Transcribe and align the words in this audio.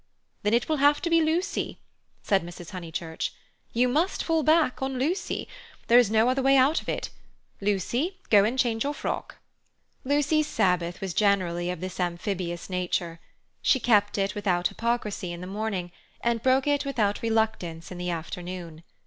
"Then 0.41 0.55
it 0.55 0.67
will 0.67 0.77
have 0.77 0.99
to 1.03 1.11
be 1.11 1.21
Lucy," 1.21 1.77
said 2.23 2.43
Mrs. 2.43 2.71
Honeychurch; 2.71 3.33
"you 3.71 3.87
must 3.87 4.23
fall 4.23 4.41
back 4.41 4.81
on 4.81 4.97
Lucy. 4.97 5.47
There 5.89 5.99
is 5.99 6.09
no 6.09 6.27
other 6.27 6.41
way 6.41 6.57
out 6.57 6.81
of 6.81 6.89
it. 6.89 7.11
Lucy, 7.61 8.17
go 8.31 8.43
and 8.43 8.57
change 8.57 8.83
your 8.83 8.95
frock." 8.95 9.37
Lucy's 10.03 10.47
Sabbath 10.47 11.01
was 11.01 11.13
generally 11.13 11.69
of 11.69 11.81
this 11.81 11.99
amphibious 11.99 12.67
nature. 12.67 13.19
She 13.61 13.79
kept 13.79 14.17
it 14.17 14.33
without 14.33 14.69
hypocrisy 14.69 15.31
in 15.31 15.39
the 15.41 15.45
morning, 15.45 15.91
and 16.21 16.41
broke 16.41 16.65
it 16.65 16.83
without 16.83 17.21
reluctance 17.21 17.91
in 17.91 17.99
the 17.99 18.09
afternoon. 18.09 18.81